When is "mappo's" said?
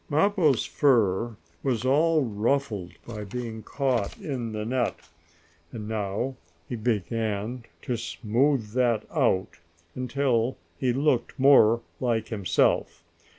0.09-0.65